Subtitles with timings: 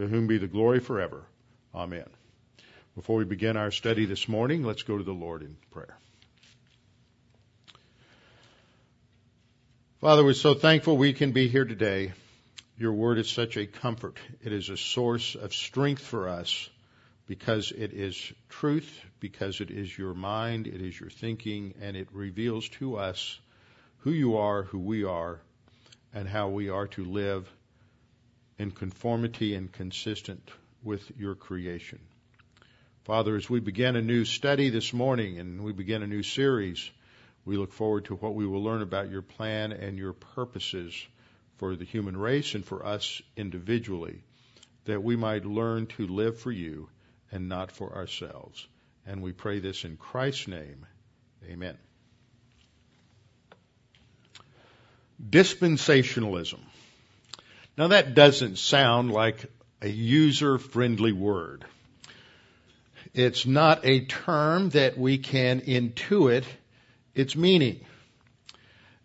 [0.00, 1.22] to whom be the glory forever.
[1.74, 2.08] Amen.
[2.94, 5.96] Before we begin our study this morning, let's go to the Lord in prayer.
[10.00, 12.12] Father, we're so thankful we can be here today.
[12.78, 14.16] Your word is such a comfort.
[14.42, 16.70] It is a source of strength for us
[17.26, 22.08] because it is truth, because it is your mind, it is your thinking, and it
[22.12, 23.38] reveals to us
[23.98, 25.42] who you are, who we are,
[26.14, 27.46] and how we are to live
[28.60, 30.50] in conformity and consistent
[30.82, 31.98] with your creation.
[33.04, 36.90] Father, as we begin a new study this morning and we begin a new series,
[37.46, 40.94] we look forward to what we will learn about your plan and your purposes
[41.56, 44.22] for the human race and for us individually,
[44.84, 46.90] that we might learn to live for you
[47.32, 48.68] and not for ourselves.
[49.06, 50.84] And we pray this in Christ's name.
[51.50, 51.78] Amen.
[55.30, 56.60] Dispensationalism.
[57.80, 59.46] Now that doesn't sound like
[59.80, 61.64] a user friendly word.
[63.14, 66.44] It's not a term that we can intuit
[67.14, 67.80] its meaning.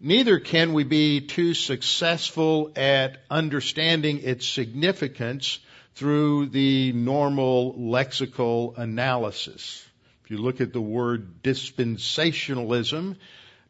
[0.02, 5.60] Neither can we be too successful at understanding its significance
[5.94, 9.88] through the normal lexical analysis.
[10.26, 13.16] If you look at the word dispensationalism,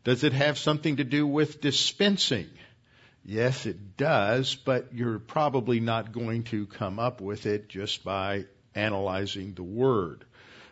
[0.04, 2.50] does it have something to do with dispensing?
[3.28, 8.46] Yes, it does, but you're probably not going to come up with it just by
[8.76, 10.24] analyzing the word.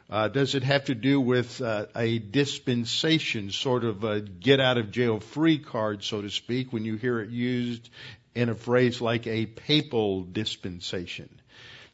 [0.08, 4.78] Uh, does it have to do with uh, a dispensation, sort of a get out
[4.78, 7.90] of jail free card, so to speak, when you hear it used
[8.36, 11.30] in a phrase like a papal dispensation?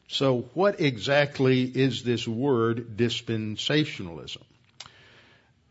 [0.08, 4.42] So, what exactly is this word dispensationalism?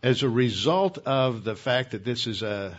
[0.01, 2.75] As a result of the fact that this is a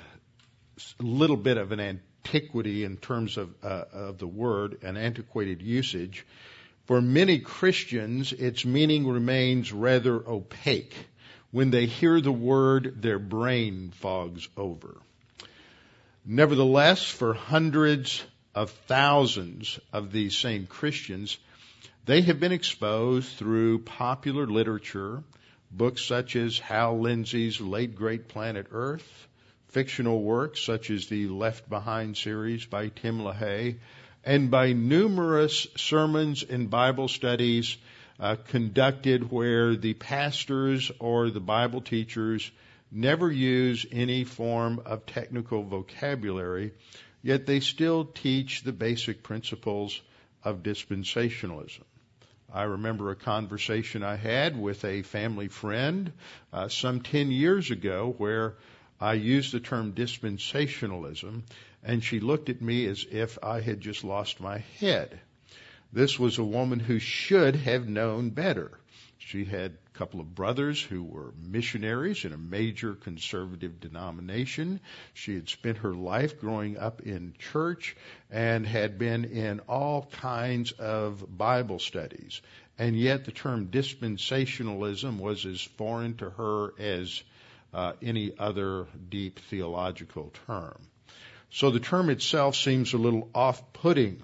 [0.99, 6.27] little bit of an antiquity in terms of, uh, of the word, an antiquated usage.
[6.87, 10.95] For many Christians, its meaning remains rather opaque.
[11.51, 14.97] When they hear the word, their brain fogs over.
[16.25, 18.23] Nevertheless, for hundreds
[18.55, 21.39] of thousands of these same Christians,
[22.07, 25.23] they have been exposed through popular literature,
[25.71, 29.29] books such as Hal Lindsey's Late Great Planet Earth,
[29.71, 33.79] fictional works such as the Left Behind series by Tim LaHaye,
[34.25, 37.77] and by numerous sermons and Bible studies
[38.19, 42.51] uh, conducted where the pastors or the Bible teachers
[42.91, 46.73] never use any form of technical vocabulary,
[47.23, 50.01] yet they still teach the basic principles
[50.43, 51.85] of dispensationalism.
[52.53, 56.13] I remember a conversation I had with a family friend
[56.53, 58.57] uh, some 10 years ago where
[59.03, 61.45] I used the term dispensationalism,
[61.83, 65.21] and she looked at me as if I had just lost my head.
[65.91, 68.79] This was a woman who should have known better.
[69.17, 74.81] She had a couple of brothers who were missionaries in a major conservative denomination.
[75.15, 77.97] She had spent her life growing up in church
[78.31, 82.43] and had been in all kinds of Bible studies.
[82.79, 87.23] And yet the term dispensationalism was as foreign to her as
[87.73, 90.81] uh, any other deep theological term.
[91.51, 94.23] So the term itself seems a little off-putting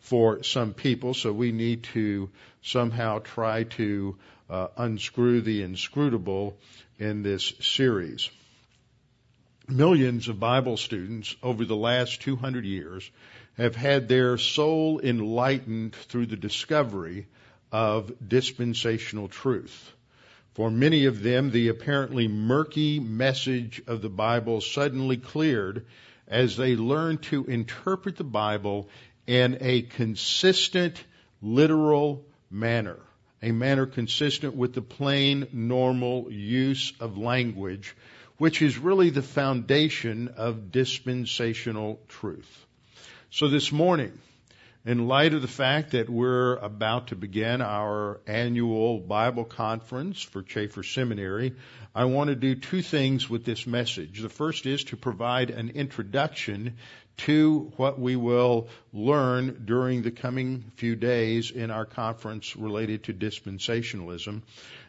[0.00, 2.30] for some people, so we need to
[2.62, 4.16] somehow try to
[4.48, 6.56] uh, unscrew the inscrutable
[6.98, 8.30] in this series.
[9.68, 13.10] Millions of Bible students over the last 200 years
[13.56, 17.26] have had their soul enlightened through the discovery
[17.72, 19.92] of dispensational truth.
[20.56, 25.84] For many of them, the apparently murky message of the Bible suddenly cleared
[26.26, 28.88] as they learned to interpret the Bible
[29.26, 31.04] in a consistent,
[31.42, 32.96] literal manner,
[33.42, 37.94] a manner consistent with the plain, normal use of language,
[38.38, 42.64] which is really the foundation of dispensational truth.
[43.28, 44.18] So this morning,
[44.86, 50.44] in light of the fact that we're about to begin our annual Bible conference for
[50.44, 51.56] Chafer Seminary,
[51.92, 54.22] I want to do two things with this message.
[54.22, 56.76] The first is to provide an introduction
[57.16, 63.12] to what we will learn during the coming few days in our conference related to
[63.12, 64.42] dispensationalism.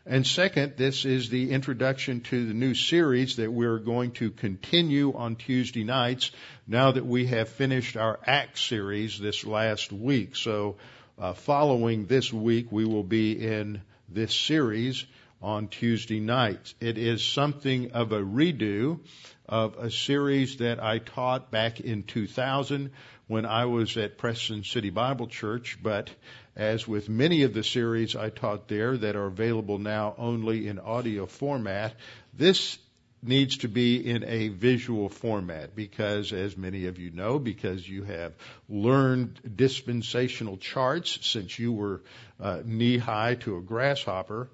[0.09, 5.13] And second, this is the introduction to the new series that we're going to continue
[5.13, 6.31] on Tuesday nights
[6.65, 10.37] now that we have finished our Acts series this last week.
[10.37, 10.77] So,
[11.19, 15.05] uh, following this week, we will be in this series
[15.41, 16.73] on Tuesday nights.
[16.79, 19.01] It is something of a redo
[19.45, 22.91] of a series that I taught back in 2000
[23.27, 26.09] when I was at Preston City Bible Church, but
[26.55, 30.79] as with many of the series I taught there that are available now only in
[30.79, 31.93] audio format,
[32.33, 32.77] this
[33.21, 38.03] needs to be in a visual format because, as many of you know, because you
[38.03, 38.33] have
[38.69, 42.01] learned dispensational charts since you were
[42.39, 44.47] uh, knee high to a grasshopper.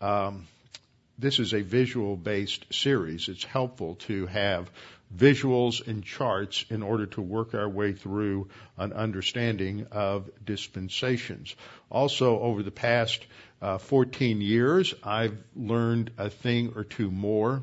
[0.00, 0.46] Um,
[1.18, 3.28] this is a visual based series.
[3.28, 4.70] It's helpful to have
[5.14, 11.54] visuals and charts in order to work our way through an understanding of dispensations.
[11.90, 13.24] Also, over the past
[13.62, 17.62] uh, 14 years, I've learned a thing or two more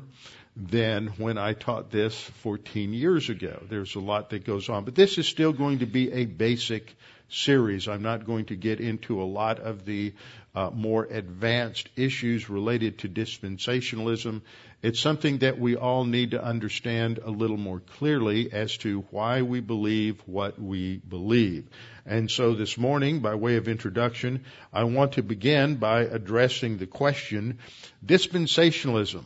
[0.56, 3.62] than when I taught this 14 years ago.
[3.68, 6.94] There's a lot that goes on, but this is still going to be a basic
[7.28, 7.88] series.
[7.88, 10.12] I'm not going to get into a lot of the
[10.54, 14.42] uh, more advanced issues related to dispensationalism.
[14.84, 19.40] It's something that we all need to understand a little more clearly as to why
[19.40, 21.70] we believe what we believe.
[22.04, 24.44] And so this morning, by way of introduction,
[24.74, 27.60] I want to begin by addressing the question,
[28.04, 29.24] dispensationalism.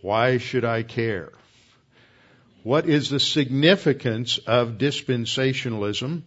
[0.00, 1.32] Why should I care?
[2.62, 6.22] What is the significance of dispensationalism?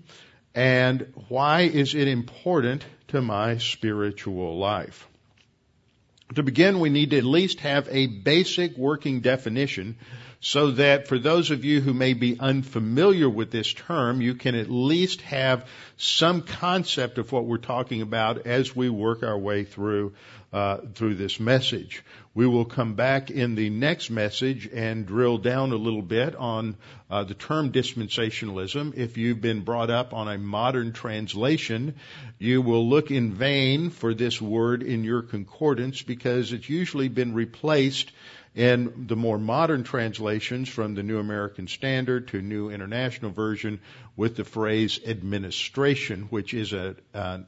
[0.53, 5.07] And why is it important to my spiritual life?
[6.35, 9.97] To begin, we need to at least have a basic working definition
[10.39, 14.55] so that for those of you who may be unfamiliar with this term, you can
[14.55, 15.67] at least have
[15.97, 20.13] some concept of what we're talking about as we work our way through
[20.53, 22.03] uh, through this message.
[22.33, 26.77] We will come back in the next message and drill down a little bit on
[27.09, 28.95] uh, the term dispensationalism.
[28.95, 31.95] If you've been brought up on a modern translation,
[32.39, 37.33] you will look in vain for this word in your concordance because it's usually been
[37.33, 38.11] replaced
[38.57, 43.79] in the more modern translations from the New American Standard to New International Version
[44.15, 46.95] with the phrase administration, which is a,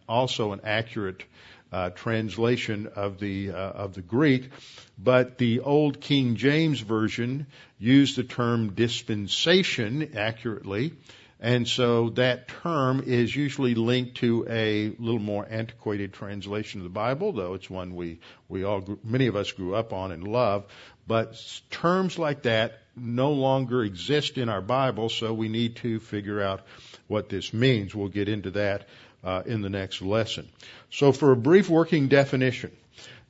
[0.08, 1.24] also an accurate
[1.72, 4.50] uh, translation of the uh, of the Greek,
[4.98, 7.48] but the old King James version
[7.80, 10.94] used the term dispensation accurately,
[11.40, 16.90] and so that term is usually linked to a little more antiquated translation of the
[16.90, 20.66] Bible, though it's one we we all many of us grew up on and love.
[21.10, 26.40] But terms like that no longer exist in our Bible, so we need to figure
[26.40, 26.62] out
[27.08, 27.96] what this means.
[27.96, 28.88] We'll get into that
[29.24, 30.48] uh, in the next lesson.
[30.92, 32.70] So, for a brief working definition,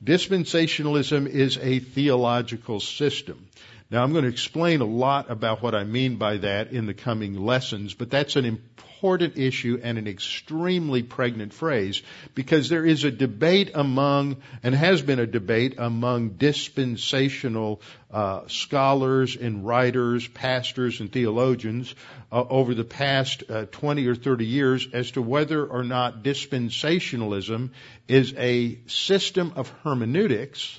[0.04, 3.48] dispensationalism is a theological system.
[3.90, 6.94] Now, I'm going to explain a lot about what I mean by that in the
[6.94, 12.00] coming lessons, but that's an important issue and an extremely pregnant phrase
[12.36, 17.80] because there is a debate among, and has been a debate among dispensational
[18.12, 21.92] uh, scholars and writers, pastors and theologians
[22.30, 27.70] uh, over the past uh, 20 or 30 years as to whether or not dispensationalism
[28.06, 30.78] is a system of hermeneutics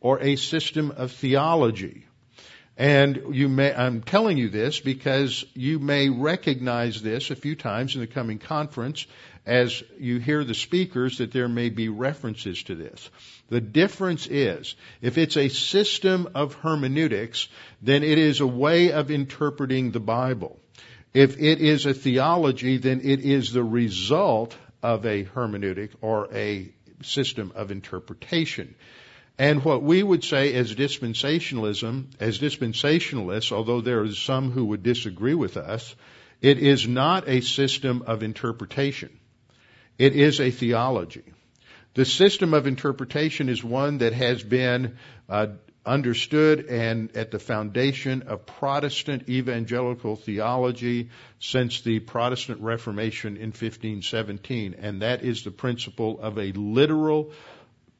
[0.00, 2.07] or a system of theology.
[2.78, 7.96] And you may, I'm telling you this because you may recognize this a few times
[7.96, 9.04] in the coming conference
[9.44, 13.10] as you hear the speakers that there may be references to this.
[13.48, 17.48] The difference is, if it's a system of hermeneutics,
[17.82, 20.60] then it is a way of interpreting the Bible.
[21.12, 26.72] If it is a theology, then it is the result of a hermeneutic or a
[27.02, 28.76] system of interpretation.
[29.38, 34.82] And what we would say as dispensationalism, as dispensationalists, although there are some who would
[34.82, 35.94] disagree with us,
[36.40, 39.10] it is not a system of interpretation.
[39.96, 41.22] It is a theology.
[41.94, 45.48] The system of interpretation is one that has been uh,
[45.86, 54.76] understood and at the foundation of Protestant evangelical theology since the Protestant Reformation in 1517,
[54.78, 57.32] and that is the principle of a literal,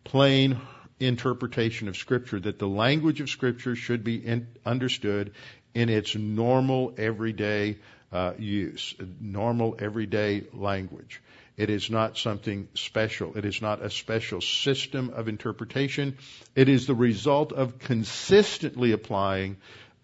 [0.05, 0.61] plain
[1.01, 5.33] interpretation of Scripture, that the language of Scripture should be in, understood
[5.75, 7.77] in its normal, everyday
[8.13, 11.21] uh, use, normal, everyday language.
[11.57, 13.37] It is not something special.
[13.37, 16.17] It is not a special system of interpretation.
[16.55, 19.57] It is the result of consistently applying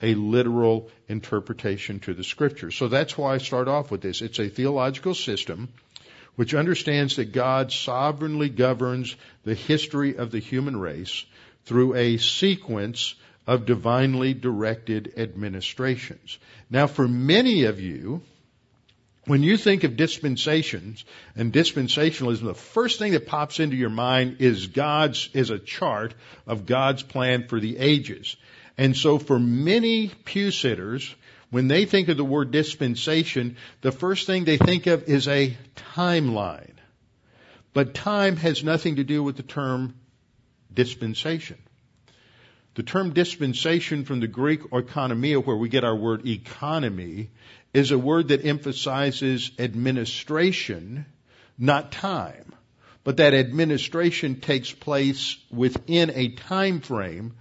[0.02, 2.70] a literal interpretation to the scripture.
[2.70, 4.20] So that's why I start off with this.
[4.20, 5.68] It's a theological system
[6.36, 9.14] which understands that God sovereignly governs
[9.44, 11.24] the history of the human race
[11.64, 13.14] through a sequence
[13.46, 16.38] of divinely directed administrations.
[16.70, 18.22] Now for many of you,
[19.26, 24.36] when you think of dispensations and dispensationalism, the first thing that pops into your mind
[24.40, 26.14] is God's, is a chart
[26.46, 28.36] of God's plan for the ages.
[28.76, 31.14] And so for many pew sitters,
[31.50, 35.56] when they think of the word dispensation, the first thing they think of is a
[35.94, 36.70] timeline.
[37.72, 39.94] But time has nothing to do with the term
[40.72, 41.58] dispensation.
[42.74, 47.30] The term dispensation from the Greek oikonomia, where we get our word economy,
[47.72, 51.06] is a word that emphasizes administration,
[51.56, 52.52] not time.
[53.04, 57.34] But that administration takes place within a time frame.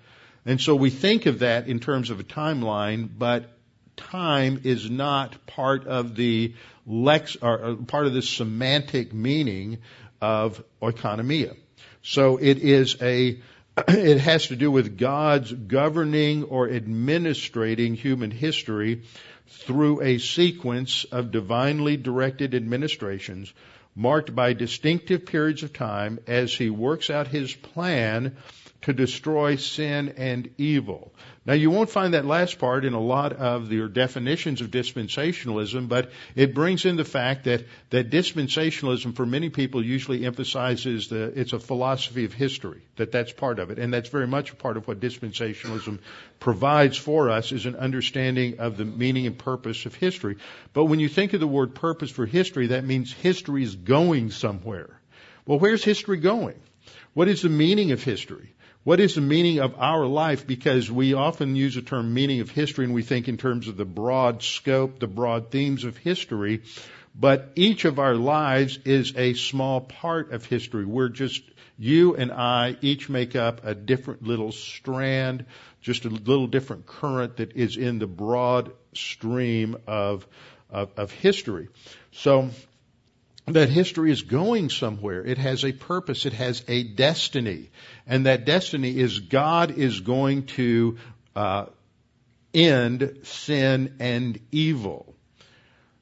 [0.45, 3.52] And so we think of that in terms of a timeline, but
[3.97, 6.53] time is not part of the
[6.85, 9.79] lex, or uh, part of the semantic meaning
[10.21, 11.55] of oikonomia.
[12.01, 13.39] So it is a,
[13.88, 19.03] it has to do with God's governing or administrating human history
[19.47, 23.53] through a sequence of divinely directed administrations
[23.95, 28.35] marked by distinctive periods of time as he works out his plan
[28.81, 31.13] to destroy sin and evil.
[31.45, 35.89] Now you won't find that last part in a lot of the definitions of dispensationalism,
[35.89, 41.38] but it brings in the fact that, that dispensationalism for many people usually emphasizes the,
[41.38, 43.79] it's a philosophy of history, that that's part of it.
[43.79, 46.00] And that's very much a part of what dispensationalism
[46.39, 50.38] provides for us is an understanding of the meaning and purpose of history.
[50.71, 54.31] But when you think of the word purpose for history, that means history is going
[54.31, 54.97] somewhere.
[55.45, 56.55] Well, where's history going?
[57.13, 58.53] What is the meaning of history?
[58.83, 60.45] What is the meaning of our life?
[60.45, 63.77] Because we often use the term meaning of history and we think in terms of
[63.77, 66.63] the broad scope, the broad themes of history.
[67.15, 70.83] But each of our lives is a small part of history.
[70.83, 71.43] We're just,
[71.77, 75.45] you and I each make up a different little strand,
[75.79, 80.27] just a little different current that is in the broad stream of,
[80.69, 81.69] of, of history.
[82.11, 82.49] So,
[83.47, 85.25] that history is going somewhere.
[85.25, 86.25] It has a purpose.
[86.25, 87.71] It has a destiny.
[88.07, 90.98] And that destiny is God is going to
[91.36, 91.65] uh,
[92.53, 95.13] end sin and evil.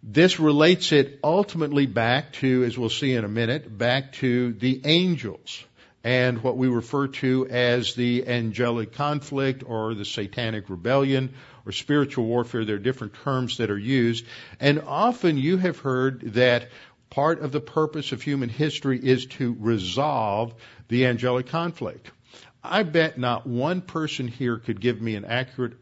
[0.03, 4.81] This relates it ultimately back to, as we'll see in a minute, back to the
[4.84, 5.63] angels
[6.03, 11.34] and what we refer to as the angelic conflict or the satanic rebellion
[11.65, 12.65] or spiritual warfare.
[12.65, 14.25] There are different terms that are used.
[14.60, 16.70] And often you have heard that
[17.12, 20.56] part of the purpose of human history is to resolve
[20.88, 22.10] the angelic conflict.
[22.63, 25.74] I bet not one person here could give me an accurate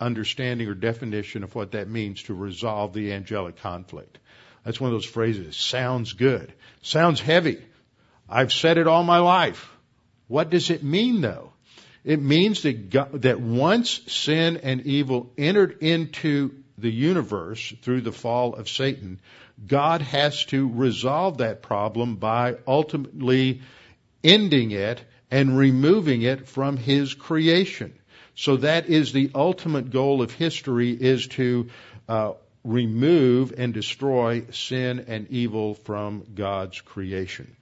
[0.00, 4.18] understanding or definition of what that means to resolve the angelic conflict.
[4.64, 5.56] That's one of those phrases.
[5.56, 6.52] Sounds good.
[6.82, 7.62] Sounds heavy.
[8.28, 9.70] I've said it all my life.
[10.28, 11.52] What does it mean though?
[12.04, 18.12] It means that God, that once sin and evil entered into the universe through the
[18.12, 19.20] fall of Satan,
[19.66, 23.62] God has to resolve that problem by ultimately
[24.24, 27.92] ending it and removing it from His creation.
[28.34, 31.68] So that is the ultimate goal of history is to
[32.08, 32.32] uh,
[32.64, 37.56] remove and destroy sin and evil from God's creation.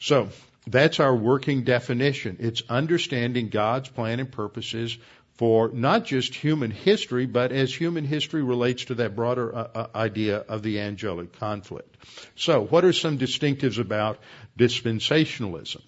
[0.00, 0.28] So
[0.66, 2.36] that's our working definition.
[2.40, 4.96] It's understanding God's plan and purposes
[5.38, 9.86] for not just human history, but as human history relates to that broader uh, uh,
[9.94, 11.96] idea of the angelic conflict.
[12.34, 14.18] So, what are some distinctives about
[14.58, 15.80] dispensationalism?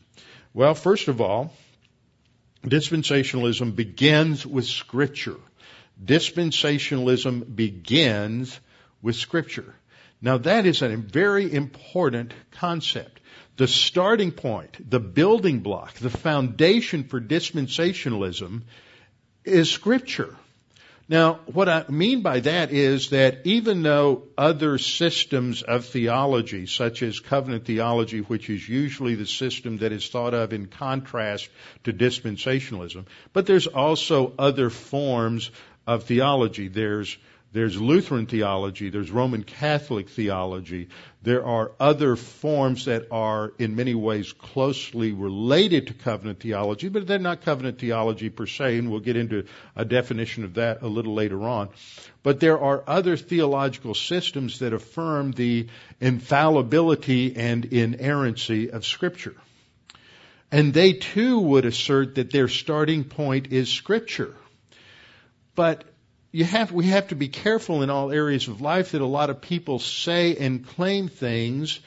[0.54, 1.52] Well, first of all,
[2.62, 5.40] dispensationalism begins with Scripture.
[6.02, 8.58] Dispensationalism begins
[9.02, 9.74] with Scripture.
[10.22, 13.20] Now, that is a very important concept.
[13.56, 18.62] The starting point, the building block, the foundation for dispensationalism
[19.44, 20.36] is Scripture.
[21.08, 27.02] Now, what I mean by that is that even though other systems of theology, such
[27.02, 31.48] as covenant theology, which is usually the system that is thought of in contrast
[31.82, 35.50] to dispensationalism, but there's also other forms
[35.84, 36.68] of theology.
[36.68, 37.18] There's
[37.52, 40.88] there's Lutheran theology, there's Roman Catholic theology,
[41.22, 47.06] there are other forms that are in many ways closely related to covenant theology, but
[47.06, 50.86] they're not covenant theology per se, and we'll get into a definition of that a
[50.86, 51.68] little later on.
[52.22, 55.66] But there are other theological systems that affirm the
[56.00, 59.34] infallibility and inerrancy of Scripture.
[60.52, 64.34] And they too would assert that their starting point is Scripture.
[65.54, 65.84] But
[66.32, 69.30] you have, we have to be careful in all areas of life that a lot
[69.30, 71.80] of people say and claim things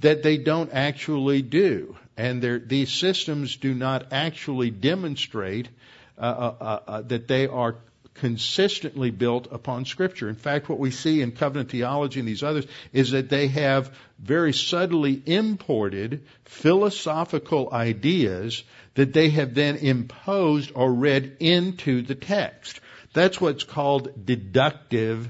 [0.00, 1.96] that they don't actually do.
[2.16, 5.68] And these systems do not actually demonstrate
[6.16, 7.76] uh, uh, uh, uh, that they are
[8.14, 10.28] consistently built upon Scripture.
[10.28, 13.96] In fact, what we see in covenant theology and these others is that they have
[14.18, 18.64] very subtly imported philosophical ideas
[18.94, 22.80] that they have then imposed or read into the text.
[23.12, 25.28] That's what's called deductive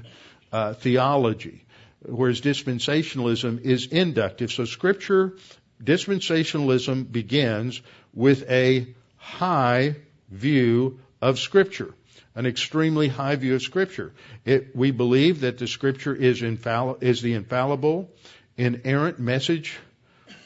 [0.51, 1.65] uh, theology,
[2.01, 4.51] whereas dispensationalism is inductive.
[4.51, 5.35] So scripture,
[5.83, 7.81] dispensationalism begins
[8.13, 9.95] with a high
[10.29, 11.93] view of scripture
[12.39, 14.13] an extremely high view of Scripture.
[14.45, 18.09] It, we believe that the Scripture is, infall- is the infallible,
[18.55, 19.77] inerrant message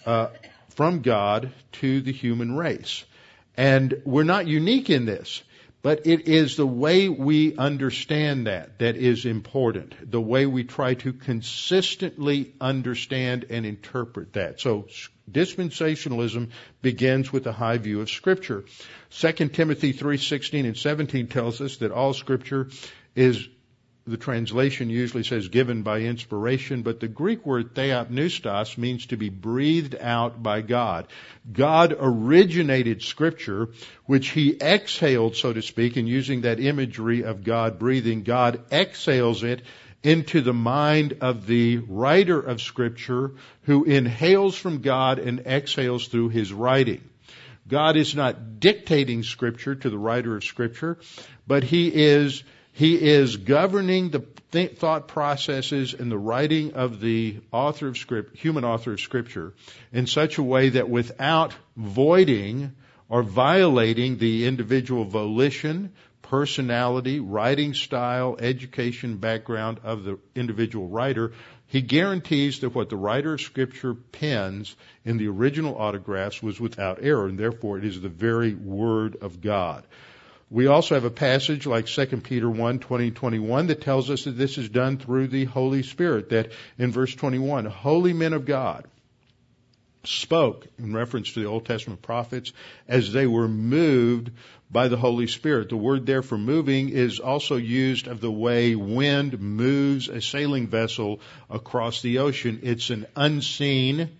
[0.05, 0.29] uh,
[0.69, 3.03] from God to the human race.
[3.55, 5.43] And we're not unique in this.
[5.83, 10.09] But it is the way we understand that that is important.
[10.09, 14.61] The way we try to consistently understand and interpret that.
[14.61, 14.87] So
[15.29, 18.63] dispensationalism begins with a high view of scripture.
[19.09, 22.69] 2 Timothy 3:16 and 17 tells us that all scripture
[23.13, 23.45] is
[24.05, 29.29] the translation usually says given by inspiration, but the Greek word theopneustos means to be
[29.29, 31.07] breathed out by God.
[31.51, 33.69] God originated scripture,
[34.05, 39.43] which he exhaled, so to speak, and using that imagery of God breathing, God exhales
[39.43, 39.61] it
[40.03, 43.31] into the mind of the writer of scripture
[43.61, 47.01] who inhales from God and exhales through his writing.
[47.69, 50.97] God is not dictating scripture to the writer of scripture,
[51.47, 57.39] but he is he is governing the th- thought processes and the writing of the
[57.51, 59.53] author of script, human author of scripture
[59.91, 62.73] in such a way that without voiding
[63.09, 71.31] or violating the individual volition, personality, writing style, education background of the individual writer,
[71.67, 77.03] he guarantees that what the writer of scripture pens in the original autographs was without
[77.03, 79.83] error, and therefore it is the very word of God.
[80.53, 84.37] We also have a passage like 2 Peter 1, 20, 21 that tells us that
[84.37, 86.29] this is done through the Holy Spirit.
[86.29, 88.85] That in verse 21, holy men of God
[90.03, 92.53] spoke in reference to the Old Testament prophets
[92.87, 94.29] as they were moved
[94.69, 95.69] by the Holy Spirit.
[95.69, 100.67] The word there for moving is also used of the way wind moves a sailing
[100.67, 102.59] vessel across the ocean.
[102.61, 104.11] It's an unseen,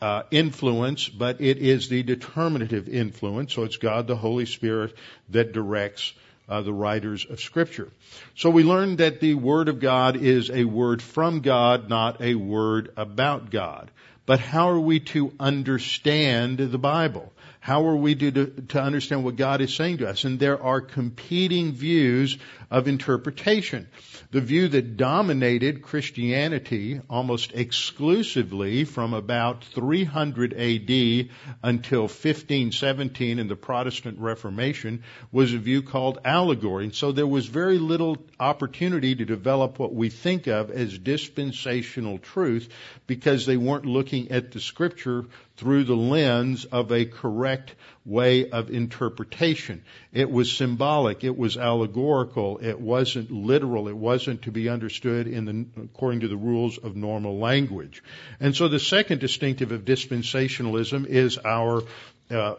[0.00, 3.54] uh, influence, but it is the determinative influence.
[3.54, 4.94] So it's God the Holy Spirit
[5.30, 6.12] that directs
[6.48, 7.90] uh, the writers of Scripture.
[8.36, 12.34] So we learn that the Word of God is a word from God, not a
[12.34, 13.90] word about God.
[14.26, 17.32] But how are we to understand the Bible?
[17.64, 18.30] How are we to,
[18.68, 20.24] to understand what God is saying to us?
[20.24, 22.36] And there are competing views
[22.70, 23.88] of interpretation.
[24.32, 31.30] The view that dominated Christianity almost exclusively from about 300 AD
[31.62, 36.84] until 1517 in the Protestant Reformation was a view called allegory.
[36.84, 42.18] And so there was very little opportunity to develop what we think of as dispensational
[42.18, 42.68] truth
[43.06, 45.24] because they weren't looking at the scripture
[45.56, 49.84] through the lens of a correct way of interpretation.
[50.12, 55.44] It was symbolic, it was allegorical, it wasn't literal, it wasn't to be understood in
[55.44, 58.02] the, according to the rules of normal language.
[58.40, 61.82] And so the second distinctive of dispensationalism is our
[62.30, 62.56] uh,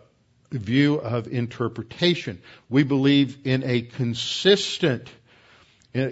[0.51, 2.41] view of interpretation.
[2.69, 5.09] We believe in a consistent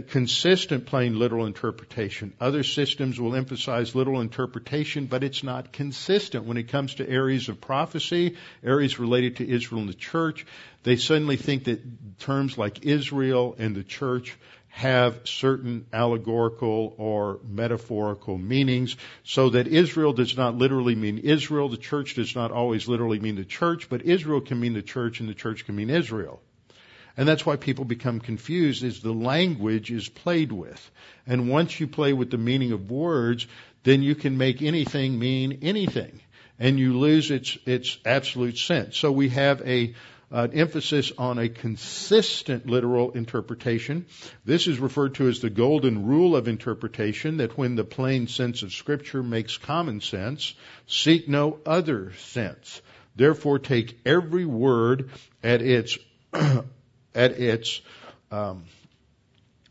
[0.07, 2.33] consistent plain literal interpretation.
[2.39, 7.49] Other systems will emphasize literal interpretation, but it's not consistent when it comes to areas
[7.49, 10.45] of prophecy, areas related to Israel and the church.
[10.83, 14.37] They suddenly think that terms like Israel and the church
[14.69, 21.69] have certain allegorical or metaphorical meanings so that Israel does not literally mean Israel.
[21.69, 25.19] The church does not always literally mean the church, but Israel can mean the church
[25.19, 26.41] and the church can mean Israel.
[27.15, 30.91] And that's why people become confused is the language is played with.
[31.27, 33.45] And once you play with the meaning of words,
[33.83, 36.21] then you can make anything mean anything.
[36.59, 38.97] And you lose its, its absolute sense.
[38.97, 39.93] So we have a,
[40.31, 44.07] an emphasis on a consistent literal interpretation.
[44.43, 48.63] This is referred to as the golden rule of interpretation that when the plain sense
[48.63, 50.55] of scripture makes common sense,
[50.87, 52.81] seek no other sense.
[53.15, 55.11] Therefore take every word
[55.43, 55.99] at its,
[57.15, 57.81] at its,
[58.31, 58.63] um,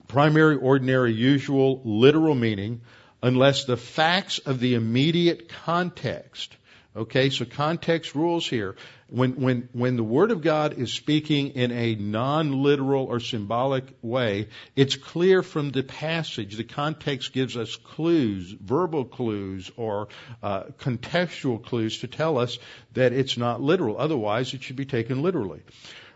[0.09, 2.83] primary, ordinary, usual, literal meaning
[3.23, 6.57] unless the facts of the immediate context
[6.95, 8.77] Okay, so context rules here.
[9.09, 14.49] When, when, when the Word of God is speaking in a non-literal or symbolic way,
[14.77, 16.57] it's clear from the passage.
[16.57, 20.09] The context gives us clues, verbal clues, or
[20.43, 22.59] uh, contextual clues to tell us
[22.93, 23.97] that it's not literal.
[23.97, 25.63] Otherwise, it should be taken literally.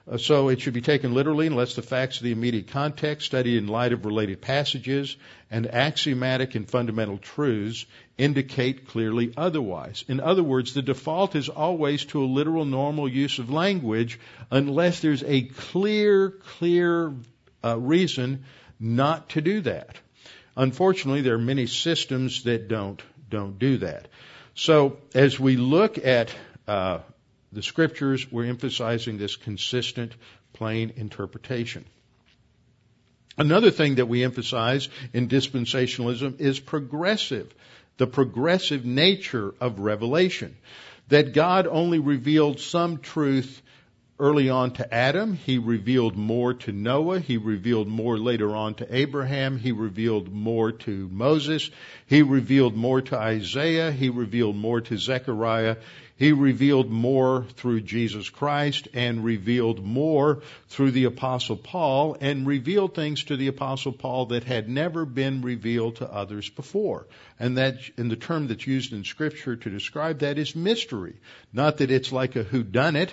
[0.08, 3.58] Uh, so it should be taken literally unless the facts of the immediate context, studied
[3.58, 5.16] in light of related passages,
[5.50, 10.04] and axiomatic and fundamental truths indicate clearly otherwise.
[10.06, 15.00] In other words, the default is always to a literal normal use of language unless
[15.00, 17.12] there's a clear, clear
[17.64, 18.44] uh, reason
[18.78, 19.96] not to do that.
[20.56, 24.08] Unfortunately, there are many systems that don't don't do that.
[24.54, 26.34] So as we look at
[26.68, 27.00] uh,
[27.56, 30.12] the scriptures, we're emphasizing this consistent,
[30.52, 31.86] plain interpretation.
[33.38, 37.52] Another thing that we emphasize in dispensationalism is progressive,
[37.96, 40.56] the progressive nature of revelation.
[41.08, 43.62] That God only revealed some truth
[44.18, 45.34] early on to Adam.
[45.34, 47.20] He revealed more to Noah.
[47.20, 49.58] He revealed more later on to Abraham.
[49.58, 51.70] He revealed more to Moses.
[52.06, 53.92] He revealed more to Isaiah.
[53.92, 55.76] He revealed more to Zechariah.
[56.18, 62.94] He revealed more through Jesus Christ and revealed more through the apostle Paul and revealed
[62.94, 67.06] things to the apostle Paul that had never been revealed to others before.
[67.38, 71.16] And that, and the term that's used in scripture to describe that is mystery.
[71.52, 73.10] Not that it's like a whodunit,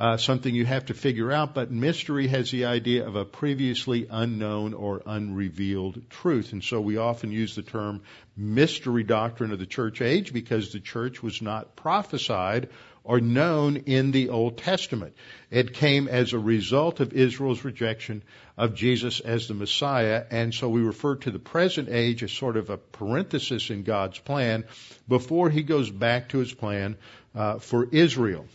[0.00, 4.06] uh, something you have to figure out, but mystery has the idea of a previously
[4.10, 6.52] unknown or unrevealed truth.
[6.54, 8.00] And so we often use the term
[8.34, 12.70] mystery doctrine of the church age because the church was not prophesied
[13.04, 15.14] or known in the Old Testament.
[15.50, 18.22] It came as a result of Israel's rejection
[18.56, 22.56] of Jesus as the Messiah, and so we refer to the present age as sort
[22.56, 24.64] of a parenthesis in God's plan
[25.08, 26.96] before he goes back to his plan
[27.34, 28.46] uh, for Israel.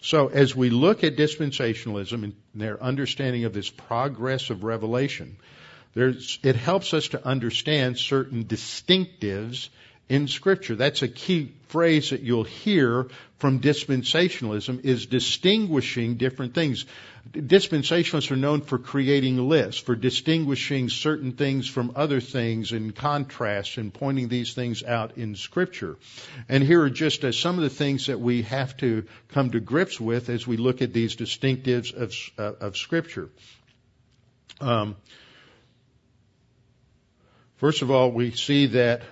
[0.00, 5.36] So as we look at dispensationalism and their understanding of this progress of revelation,
[5.94, 9.68] it helps us to understand certain distinctives
[10.08, 10.74] in scripture.
[10.74, 16.86] That's a key phrase that you'll hear from dispensationalism is distinguishing different things
[17.32, 23.76] dispensationalists are known for creating lists, for distinguishing certain things from other things in contrast
[23.76, 25.96] and pointing these things out in Scripture.
[26.48, 29.60] And here are just uh, some of the things that we have to come to
[29.60, 33.28] grips with as we look at these distinctives of, uh, of Scripture.
[34.60, 34.96] Um,
[37.56, 39.02] first of all, we see that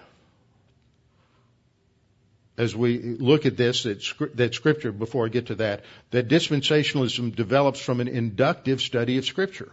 [2.58, 4.02] as we look at this, that,
[4.34, 9.24] that scripture, before I get to that, that dispensationalism develops from an inductive study of
[9.24, 9.72] scripture.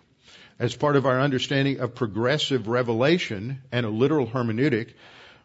[0.59, 4.93] As part of our understanding of progressive revelation and a literal hermeneutic,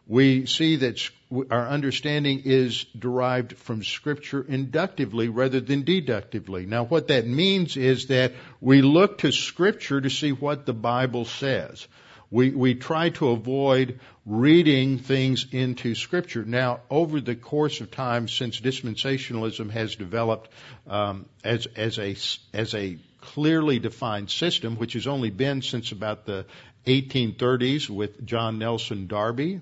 [0.07, 1.09] we see that
[1.51, 6.65] our understanding is derived from scripture inductively rather than deductively.
[6.65, 11.25] Now what that means is that we look to scripture to see what the Bible
[11.25, 11.87] says
[12.31, 16.45] we, we try to avoid reading things into scripture.
[16.45, 20.51] Now, over the course of time, since dispensationalism has developed
[20.87, 22.15] um, as as a
[22.53, 26.45] as a clearly defined system, which has only been since about the
[26.85, 29.61] 1830s with John Nelson Darby,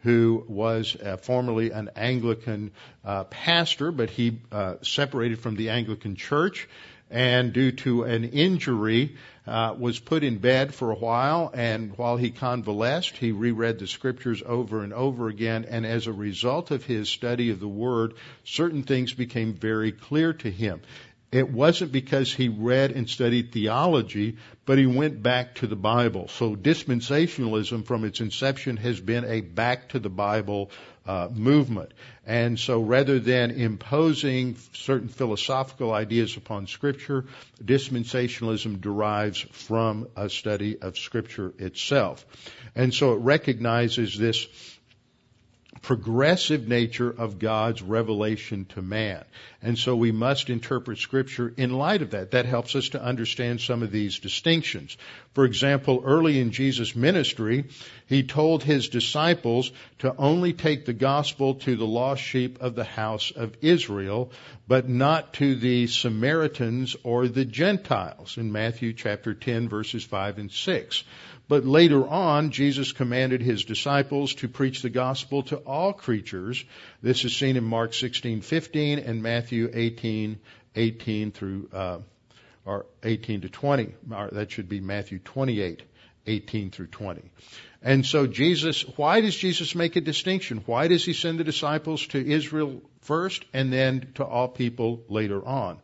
[0.00, 2.70] who was uh, formerly an Anglican
[3.04, 6.68] uh, pastor, but he uh, separated from the Anglican Church
[7.10, 9.16] and due to an injury
[9.46, 13.86] uh, was put in bed for a while and while he convalesced he reread the
[13.86, 18.14] scriptures over and over again and as a result of his study of the word
[18.44, 20.80] certain things became very clear to him
[21.32, 26.28] it wasn't because he read and studied theology, but he went back to the Bible.
[26.28, 30.70] So dispensationalism from its inception has been a back to the Bible
[31.04, 31.92] uh, movement.
[32.26, 37.26] And so rather than imposing certain philosophical ideas upon Scripture,
[37.64, 42.26] dispensationalism derives from a study of Scripture itself.
[42.74, 44.48] And so it recognizes this
[45.82, 49.24] progressive nature of God's revelation to man.
[49.62, 52.32] And so we must interpret scripture in light of that.
[52.32, 54.96] That helps us to understand some of these distinctions.
[55.34, 57.64] For example, early in Jesus' ministry,
[58.06, 62.84] he told his disciples to only take the gospel to the lost sheep of the
[62.84, 64.30] house of Israel,
[64.68, 70.50] but not to the Samaritans or the Gentiles in Matthew chapter 10 verses 5 and
[70.50, 71.04] 6.
[71.48, 76.64] But later on, Jesus commanded his disciples to preach the gospel to all creatures.
[77.02, 81.98] This is seen in Mark 16:15 and Matthew 18:18 through uh,
[82.64, 83.94] or 18 to 20.
[84.10, 85.82] Or That should be Matthew 28,
[86.26, 87.22] 18 through 20.
[87.80, 90.64] And so Jesus, why does Jesus make a distinction?
[90.66, 95.46] Why does he send the disciples to Israel first and then to all people later
[95.46, 95.78] on?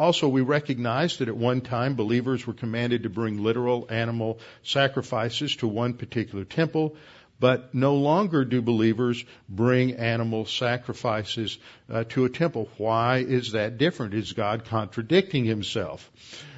[0.00, 5.56] Also, we recognize that at one time believers were commanded to bring literal animal sacrifices
[5.56, 6.96] to one particular temple,
[7.38, 11.58] but no longer do believers bring animal sacrifices
[11.92, 12.70] uh, to a temple.
[12.78, 14.14] Why is that different?
[14.14, 16.10] Is God contradicting himself?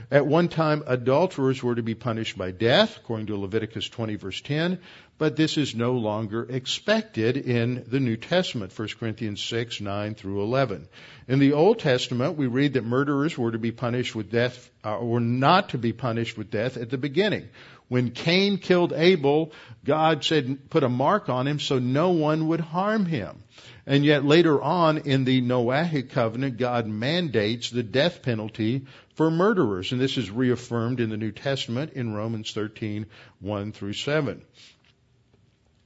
[0.09, 4.41] At one time, adulterers were to be punished by death, according to Leviticus 20 verse
[4.41, 4.79] 10,
[5.23, 10.43] but this is no longer expected in the New Testament, 1 Corinthians 6, 9 through
[10.43, 10.89] 11.
[11.29, 14.99] In the Old Testament, we read that murderers were to be punished with death, uh,
[14.99, 17.49] or not to be punished with death at the beginning.
[17.87, 19.53] When Cain killed Abel,
[19.85, 23.45] God said, put a mark on him so no one would harm him.
[23.87, 29.93] And yet later on in the Noahic covenant, God mandates the death penalty for murderers.
[29.93, 33.07] And this is reaffirmed in the New Testament in Romans 13,
[33.39, 34.43] 1 through 7.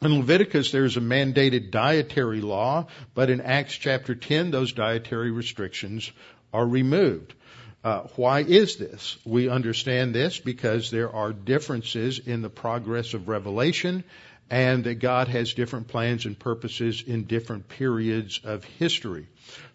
[0.02, 6.12] In Leviticus, there's a mandated dietary law, but in Acts chapter 10, those dietary restrictions
[6.52, 7.34] are removed.
[7.82, 9.16] Uh, why is this?
[9.24, 14.04] We understand this because there are differences in the progress of revelation
[14.50, 19.26] and that God has different plans and purposes in different periods of history.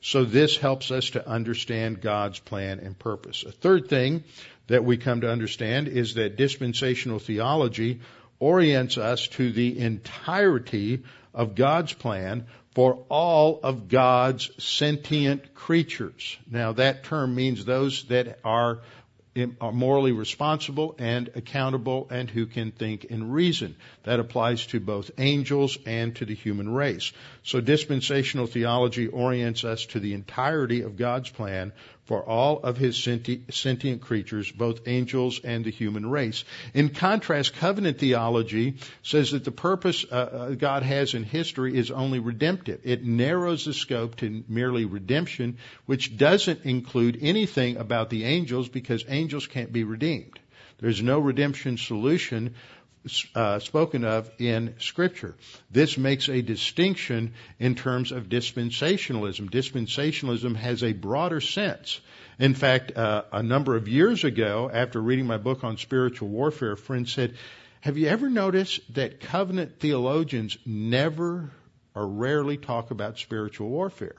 [0.01, 3.43] So this helps us to understand God's plan and purpose.
[3.43, 4.23] A third thing
[4.67, 8.01] that we come to understand is that dispensational theology
[8.41, 16.37] orients us to the entirety of God's plan for all of God's sentient creatures.
[16.49, 18.81] Now that term means those that are
[19.61, 23.77] morally responsible and accountable and who can think and reason.
[24.03, 27.13] That applies to both angels and to the human race.
[27.43, 31.71] So dispensational theology orients us to the entirety of God's plan
[32.11, 36.43] for all of his sentient creatures, both angels and the human race.
[36.73, 41.89] In contrast, covenant theology says that the purpose uh, uh, God has in history is
[41.89, 42.81] only redemptive.
[42.83, 49.05] It narrows the scope to merely redemption, which doesn't include anything about the angels because
[49.07, 50.37] angels can't be redeemed.
[50.81, 52.55] There's no redemption solution
[53.33, 55.35] uh, spoken of in Scripture.
[55.71, 59.49] This makes a distinction in terms of dispensationalism.
[59.49, 61.99] Dispensationalism has a broader sense.
[62.37, 66.73] In fact, uh, a number of years ago, after reading my book on spiritual warfare,
[66.73, 67.35] a friend said,
[67.81, 71.49] Have you ever noticed that covenant theologians never
[71.95, 74.15] or rarely talk about spiritual warfare?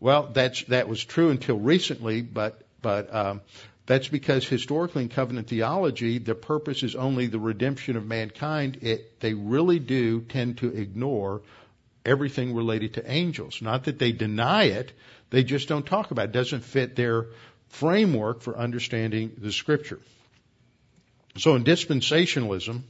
[0.00, 3.40] Well, that's, that was true until recently, but, but, um,
[3.86, 8.78] that's because historically in covenant theology, the purpose is only the redemption of mankind.
[8.82, 11.42] It, they really do tend to ignore
[12.04, 13.62] everything related to angels.
[13.62, 14.92] Not that they deny it,
[15.30, 16.28] they just don't talk about it.
[16.30, 17.26] It doesn't fit their
[17.68, 20.00] framework for understanding the scripture.
[21.38, 22.82] So in dispensationalism,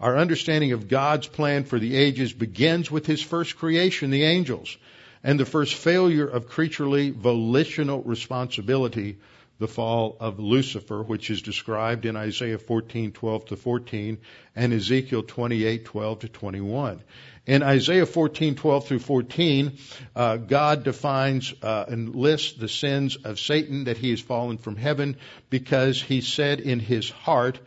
[0.00, 4.76] our understanding of God's plan for the ages begins with his first creation, the angels,
[5.22, 9.18] and the first failure of creaturely volitional responsibility
[9.62, 14.18] the fall of Lucifer, which is described in Isaiah 14:12 to 14
[14.56, 17.00] and Ezekiel 28:12 to 21.
[17.46, 19.78] In Isaiah 14:12 through 14,
[20.16, 24.74] uh, God defines uh, and lists the sins of Satan that he has fallen from
[24.74, 25.16] heaven
[25.48, 27.60] because he said in his heart,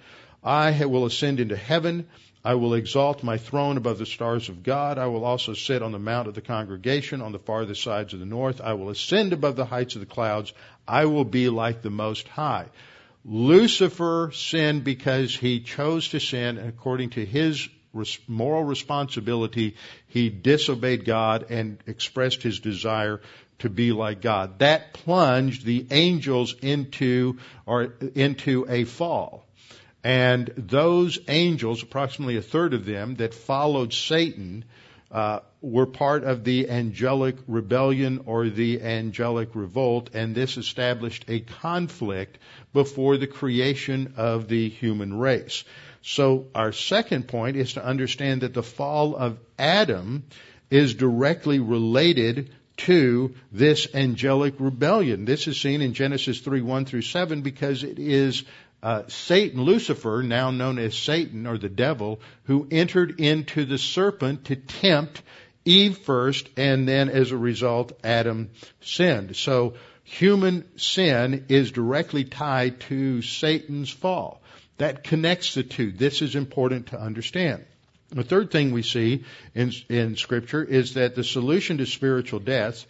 [0.44, 2.08] "I will ascend into heaven."
[2.46, 5.00] I will exalt my throne above the stars of God.
[5.00, 8.20] I will also sit on the mount of the congregation on the farthest sides of
[8.20, 8.62] the north.
[8.62, 10.54] I will ascend above the heights of the clouds.
[10.88, 12.68] I will be like the Most High.
[13.24, 17.68] Lucifer sinned because he chose to sin, and according to his
[18.28, 19.76] moral responsibility,
[20.08, 23.22] he disobeyed God and expressed his desire
[23.60, 24.60] to be like God.
[24.60, 29.48] That plunged the angels into or into a fall.
[30.04, 34.66] And those angels, approximately a third of them, that followed Satan,
[35.12, 41.40] uh, were part of the angelic rebellion or the angelic revolt, and this established a
[41.40, 42.38] conflict
[42.74, 45.64] before the creation of the human race.
[46.02, 50.24] So our second point is to understand that the fall of Adam
[50.70, 55.26] is directly related to this angelic rebellion.
[55.26, 58.44] This is seen in Genesis 3 1 through 7 because it is
[58.86, 64.46] uh, Satan, Lucifer, now known as Satan or the devil, who entered into the serpent
[64.46, 65.24] to tempt
[65.66, 69.36] Eve first, and then as a result, Adam sinned.
[69.36, 74.40] So human sin is directly tied to Satan's fall.
[74.78, 75.92] That connects the two.
[75.92, 77.66] This is important to understand.
[78.12, 79.24] The third thing we see
[79.56, 82.86] in, in scripture is that the solution to spiritual death,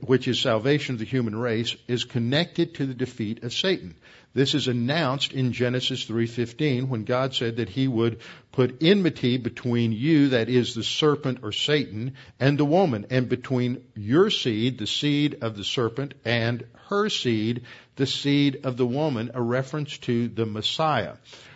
[0.00, 3.94] which is salvation of the human race, is connected to the defeat of Satan.
[4.34, 8.18] This is announced in Genesis 3:15 when God said that he would
[8.52, 13.82] put enmity between you that is the serpent or Satan and the woman and between
[13.96, 17.62] your seed the seed of the serpent and her seed
[17.96, 21.14] the seed of the woman a reference to the Messiah.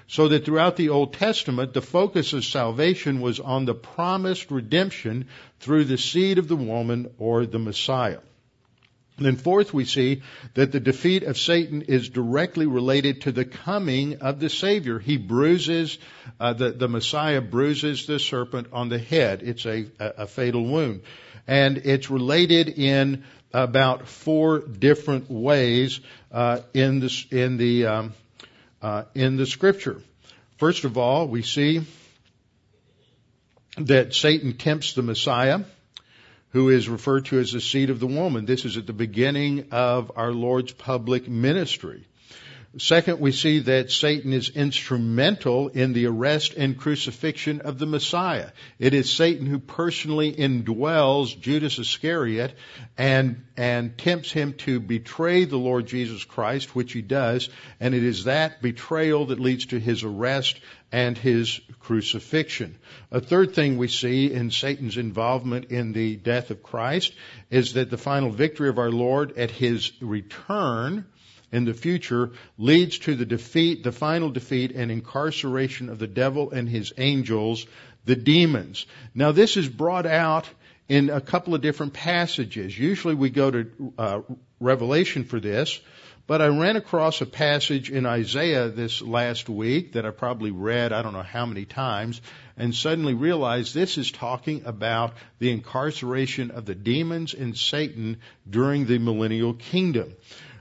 [0.08, 5.26] So that throughout the Old Testament, the focus of salvation was on the promised redemption
[5.62, 8.18] through the seed of the woman or the Messiah.
[9.16, 10.22] And then fourth, we see
[10.54, 14.98] that the defeat of Satan is directly related to the coming of the Savior.
[14.98, 15.98] He bruises,
[16.38, 19.42] uh, the, the Messiah bruises the serpent on the head.
[19.42, 21.02] It's a, a fatal wound.
[21.46, 28.14] And it's related in about four different ways uh, in the, in the um,
[28.82, 30.02] uh, in the scripture.
[30.58, 31.82] First of all, we see
[33.78, 35.60] that Satan tempts the Messiah,
[36.50, 38.44] who is referred to as the seed of the woman.
[38.44, 42.06] This is at the beginning of our Lord's public ministry.
[42.78, 48.48] Second, we see that Satan is instrumental in the arrest and crucifixion of the Messiah.
[48.78, 52.54] It is Satan who personally indwells Judas Iscariot
[52.96, 58.04] and, and tempts him to betray the Lord Jesus Christ, which he does, and it
[58.04, 60.58] is that betrayal that leads to his arrest
[60.92, 62.76] and his crucifixion.
[63.10, 67.14] A third thing we see in Satan's involvement in the death of Christ
[67.50, 71.06] is that the final victory of our Lord at his return
[71.50, 76.50] in the future leads to the defeat, the final defeat and incarceration of the devil
[76.50, 77.66] and his angels,
[78.04, 78.86] the demons.
[79.14, 80.48] Now this is brought out
[80.88, 82.78] in a couple of different passages.
[82.78, 84.20] Usually we go to uh,
[84.60, 85.80] Revelation for this,
[86.32, 90.90] but I ran across a passage in Isaiah this last week that I probably read
[90.90, 92.22] I don't know how many times
[92.56, 98.16] and suddenly realized this is talking about the incarceration of the demons and Satan
[98.48, 100.14] during the millennial kingdom.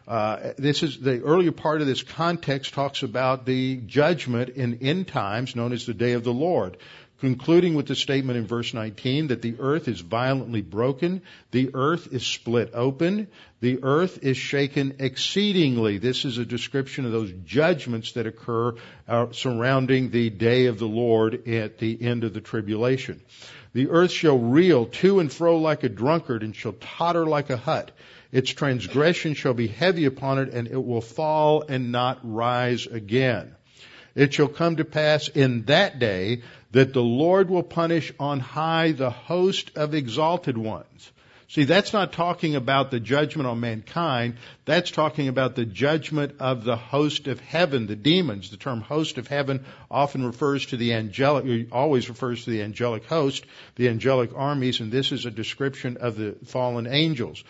[0.06, 5.08] Uh, this is the earlier part of this context talks about the judgment in end
[5.08, 6.76] times known as the day of the Lord
[7.22, 12.12] concluding with the statement in verse 19 that the earth is violently broken, the earth
[12.12, 13.28] is split open,
[13.60, 16.00] the earth is shaken exceedingly.
[16.00, 18.74] This is a description of those judgments that occur
[19.08, 23.22] uh, surrounding the day of the Lord at the end of the tribulation.
[23.74, 27.58] The earth shall reel to and fro like a drunkard and shall totter like a
[27.58, 27.92] hut.
[28.32, 33.56] Its transgression shall be heavy upon it, and it will fall and not rise again.
[34.16, 38.92] It shall come to pass in that day that the Lord will punish on high
[38.92, 41.12] the host of exalted ones.
[41.52, 44.36] See, that's not talking about the judgment on mankind.
[44.64, 48.52] That's talking about the judgment of the host of heaven, the demons.
[48.52, 53.04] The term host of heaven often refers to the angelic, always refers to the angelic
[53.06, 57.44] host, the angelic armies, and this is a description of the fallen angels.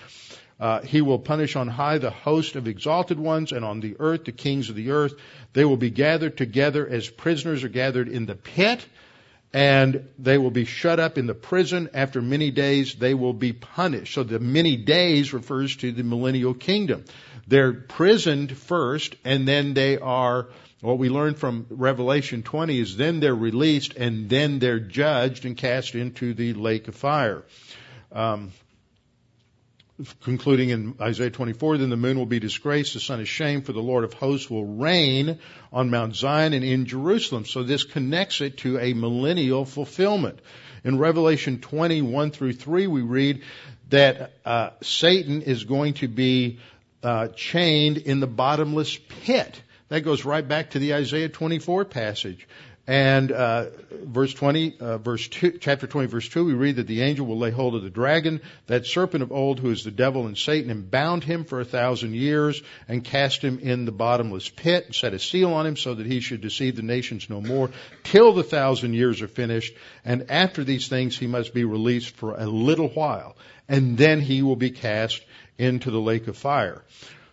[0.60, 4.26] Uh, he will punish on high the host of exalted ones, and on the earth
[4.26, 5.14] the kings of the earth.
[5.54, 8.84] They will be gathered together as prisoners are gathered in the pit,
[9.54, 11.90] and they will be shut up in the prison.
[11.94, 14.14] After many days, they will be punished.
[14.14, 17.06] So the many days refers to the millennial kingdom.
[17.48, 20.48] They're prisoned first, and then they are
[20.82, 25.56] what we learn from Revelation 20 is then they're released and then they're judged and
[25.56, 27.44] cast into the lake of fire.
[28.12, 28.52] Um,
[30.24, 33.74] concluding in Isaiah 24, then the moon will be disgraced, the sun is shamed, for
[33.74, 35.40] the Lord of hosts will reign
[35.72, 37.46] on Mount Zion and in Jerusalem.
[37.46, 40.40] So this connects it to a millennial fulfillment.
[40.84, 43.44] In Revelation 21 through 3, we read
[43.90, 46.60] that uh, Satan is going to be
[47.04, 49.62] uh, chained in the bottomless pit.
[49.90, 52.48] That goes right back to the Isaiah 24 passage.
[52.92, 53.68] And uh,
[54.04, 57.38] verse 20, uh, verse 2, chapter 20, verse 2, we read that the angel will
[57.38, 60.70] lay hold of the dragon, that serpent of old who is the devil and Satan,
[60.70, 64.94] and bound him for a thousand years, and cast him in the bottomless pit, and
[64.94, 67.70] set a seal on him so that he should deceive the nations no more,
[68.04, 69.74] till the thousand years are finished.
[70.04, 73.38] And after these things he must be released for a little while,
[73.70, 75.24] and then he will be cast
[75.58, 76.84] into the lake of fire.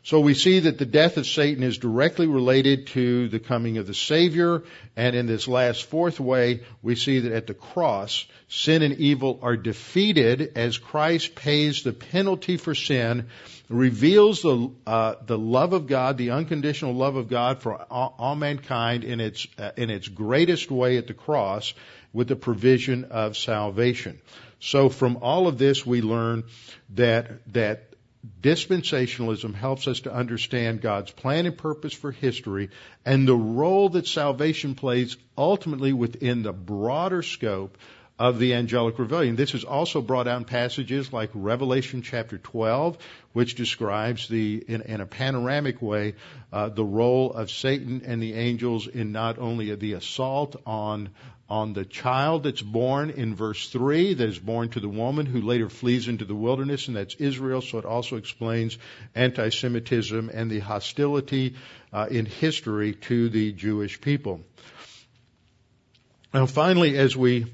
[0.05, 3.86] So we see that the death of Satan is directly related to the coming of
[3.86, 4.62] the Savior.
[4.96, 9.40] And in this last fourth way, we see that at the cross, sin and evil
[9.42, 13.28] are defeated as Christ pays the penalty for sin,
[13.68, 18.36] reveals the, uh, the love of God, the unconditional love of God for all, all
[18.36, 21.74] mankind in its, uh, in its greatest way at the cross
[22.12, 24.20] with the provision of salvation.
[24.61, 26.44] So from all of this, we learn
[26.94, 27.88] that, that
[28.41, 32.71] dispensationalism helps us to understand God's plan and purpose for history
[33.05, 37.79] and the role that salvation plays ultimately within the broader scope
[38.19, 39.37] of the angelic rebellion.
[39.37, 42.99] This is also brought out passages like Revelation chapter 12,
[43.33, 46.14] which describes the, in, in a panoramic way,
[46.53, 51.11] uh, the role of Satan and the angels in not only the assault on
[51.51, 55.41] on the child that's born in verse 3 that is born to the woman who
[55.41, 57.62] later flees into the wilderness, and that's Israel.
[57.62, 58.77] So it also explains
[59.14, 61.55] anti Semitism and the hostility
[61.91, 64.43] uh, in history to the Jewish people.
[66.35, 67.47] Now, finally, as we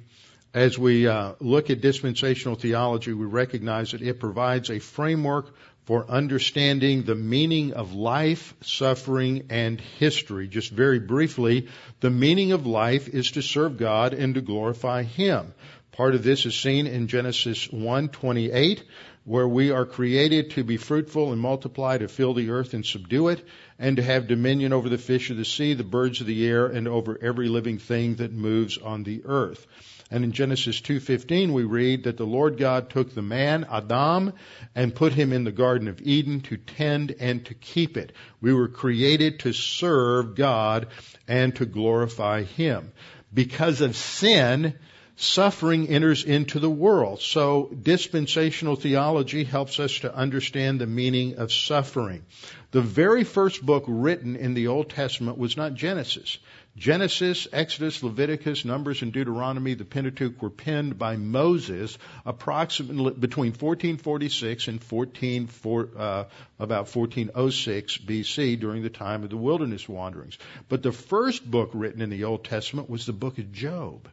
[0.55, 5.53] as we uh, look at dispensational theology, we recognize that it provides a framework
[5.85, 10.47] for understanding the meaning of life, suffering, and history.
[10.47, 11.67] Just very briefly,
[11.99, 15.53] the meaning of life is to serve God and to glorify Him.
[15.91, 18.83] Part of this is seen in Genesis 1:28,
[19.25, 23.29] where we are created to be fruitful and multiply, to fill the earth and subdue
[23.29, 23.45] it,
[23.79, 26.67] and to have dominion over the fish of the sea, the birds of the air,
[26.67, 29.67] and over every living thing that moves on the earth.
[30.11, 34.33] And in Genesis 2:15 we read that the Lord God took the man Adam
[34.75, 38.13] and put him in the garden of Eden to tend and to keep it.
[38.41, 40.89] We were created to serve God
[41.27, 42.93] and to glorify him.
[43.33, 44.75] Because of sin,
[45.17, 47.21] suffering enters into the world.
[47.21, 52.25] So dispensational theology helps us to understand the meaning of suffering.
[52.73, 56.39] The very first book written in the Old Testament was not Genesis.
[56.77, 61.97] Genesis, Exodus, Leviticus, Numbers, and Deuteronomy, the Pentateuch, were penned by Moses
[62.27, 65.49] approximately between 1446 and 14,
[65.97, 66.25] uh,
[66.59, 70.37] about 1406 BC during the time of the wilderness wanderings.
[70.69, 74.09] But the first book written in the Old Testament was the book of Job.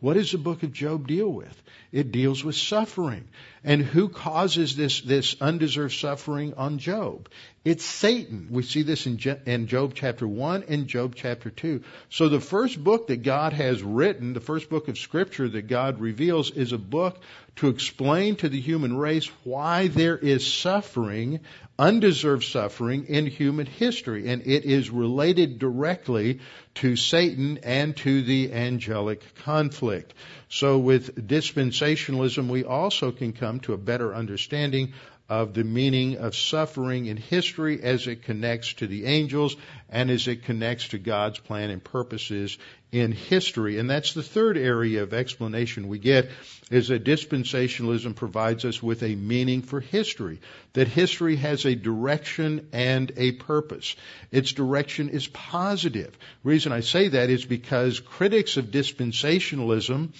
[0.00, 1.62] What does the book of Job deal with?
[1.92, 3.28] It deals with suffering.
[3.62, 7.28] And who causes this, this undeserved suffering on Job?
[7.62, 8.48] It's Satan.
[8.50, 11.82] We see this in, in Job chapter 1 and Job chapter 2.
[12.08, 16.00] So the first book that God has written, the first book of scripture that God
[16.00, 17.22] reveals is a book
[17.56, 21.40] to explain to the human race why there is suffering,
[21.80, 24.28] undeserved suffering in human history.
[24.28, 26.40] And it is related directly
[26.74, 30.12] to Satan and to the angelic conflict.
[30.50, 34.92] So with dispensationalism, we also can come to a better understanding
[35.30, 39.54] of the meaning of suffering in history as it connects to the angels
[39.88, 42.58] and as it connects to God's plan and purposes
[42.90, 43.78] in history.
[43.78, 46.30] And that's the third area of explanation we get
[46.72, 50.40] is that dispensationalism provides us with a meaning for history.
[50.72, 53.94] That history has a direction and a purpose.
[54.32, 56.10] Its direction is positive.
[56.42, 60.10] The reason I say that is because critics of dispensationalism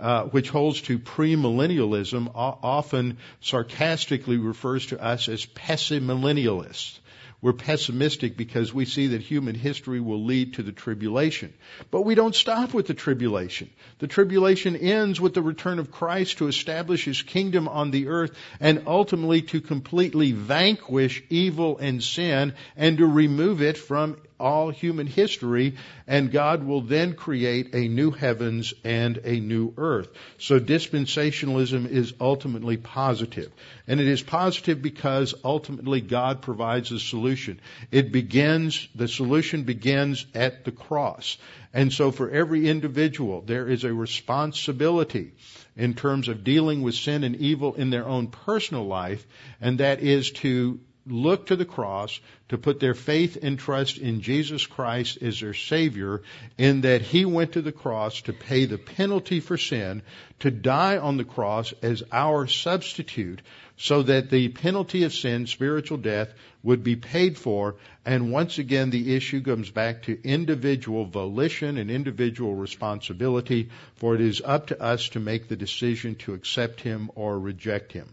[0.00, 6.98] uh, which holds to premillennialism, often sarcastically refers to us as pessimillennialists.
[7.40, 11.54] We're pessimistic because we see that human history will lead to the tribulation.
[11.92, 13.70] But we don't stop with the tribulation.
[14.00, 18.32] The tribulation ends with the return of Christ to establish his kingdom on the earth
[18.58, 25.06] and ultimately to completely vanquish evil and sin and to remove it from all human
[25.06, 25.76] history,
[26.06, 30.08] and God will then create a new heavens and a new earth.
[30.38, 33.52] So dispensationalism is ultimately positive.
[33.86, 37.60] And it is positive because ultimately God provides a solution.
[37.90, 41.38] It begins, the solution begins at the cross.
[41.72, 45.32] And so for every individual, there is a responsibility
[45.76, 49.24] in terms of dealing with sin and evil in their own personal life,
[49.60, 54.20] and that is to look to the cross, to put their faith and trust in
[54.20, 56.22] Jesus Christ as their Savior,
[56.56, 60.02] in that He went to the cross to pay the penalty for sin,
[60.40, 63.42] to die on the cross as our substitute,
[63.76, 66.32] so that the penalty of sin, spiritual death,
[66.62, 67.76] would be paid for.
[68.04, 74.20] And once again, the issue comes back to individual volition and individual responsibility, for it
[74.20, 78.08] is up to us to make the decision to accept Him or reject Him.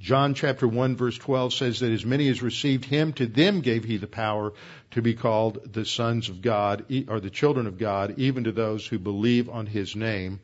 [0.00, 3.88] John chapter 1 verse 12 says that as many as received Him, to them gave
[3.88, 4.52] He the power
[4.90, 8.84] to be called the sons of God, or the children of God, even to those
[8.84, 10.40] who believe on His name.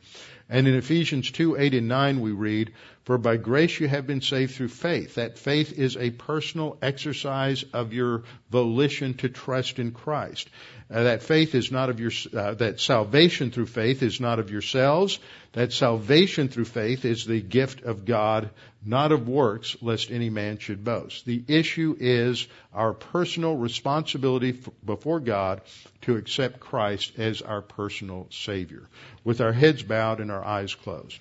[0.49, 2.71] And in Ephesians 2, 8 and 9 we read,
[3.03, 5.15] For by grace you have been saved through faith.
[5.15, 10.49] That faith is a personal exercise of your volition to trust in Christ.
[10.91, 14.51] Uh, that faith is not of your, uh, that salvation through faith is not of
[14.51, 15.17] yourselves.
[15.53, 18.51] That salvation through faith is the gift of God,
[18.85, 21.25] not of works, lest any man should boast.
[21.25, 25.61] The issue is our personal responsibility f- before God
[26.01, 28.83] to accept Christ as our personal Savior,
[29.23, 31.17] with our heads bowed and our eyes closed.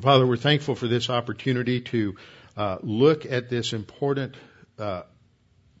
[0.00, 2.14] Father, we're thankful for this opportunity to
[2.56, 4.36] uh, look at this important
[4.78, 5.02] uh,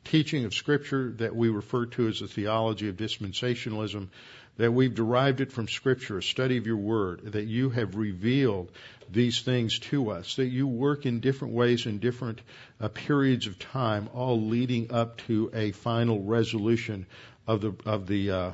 [0.08, 4.08] teaching of Scripture that we refer to as the theology of dispensationalism,
[4.56, 8.72] that we've derived it from Scripture, a study of your Word, that you have revealed
[9.10, 12.40] these things to us, that you work in different ways in different
[12.80, 17.06] uh, periods of time, all leading up to a final resolution
[17.46, 18.50] of the of the uh,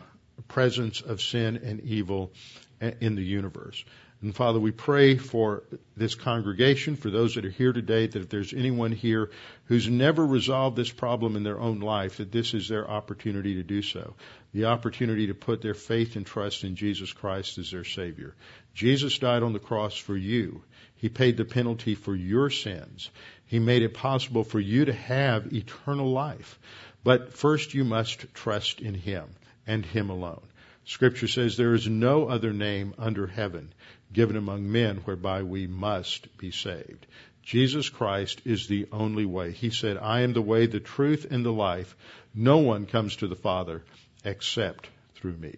[0.49, 2.33] presence of sin and evil
[2.81, 3.85] in the universe.
[4.25, 5.65] And Father, we pray for
[5.99, 9.31] this congregation, for those that are here today, that if there's anyone here
[9.67, 13.63] who's never resolved this problem in their own life, that this is their opportunity to
[13.63, 14.15] do so.
[14.55, 18.35] The opportunity to put their faith and trust in Jesus Christ as their Savior.
[18.73, 20.63] Jesus died on the cross for you.
[20.97, 23.11] He paid the penalty for your sins.
[23.45, 26.59] He made it possible for you to have eternal life.
[27.03, 29.27] But first you must trust in Him
[29.67, 30.47] and Him alone.
[30.87, 33.71] Scripture says there is no other name under heaven
[34.15, 37.07] given among men whereby we must be saved.
[37.43, 39.53] Jesus Christ is the only way.
[39.53, 41.95] He said, I am the way, the truth, and the life.
[42.35, 43.83] No one comes to the Father
[44.25, 45.57] except through me.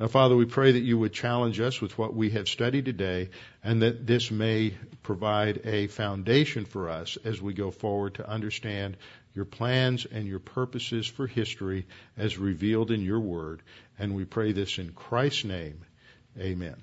[0.00, 3.30] Now, Father, we pray that you would challenge us with what we have studied today
[3.62, 4.74] and that this may
[5.04, 8.96] provide a foundation for us as we go forward to understand
[9.34, 13.62] your plans and your purposes for history as revealed in your word.
[13.96, 15.80] And we pray this in Christ's name.
[16.40, 16.74] Amen.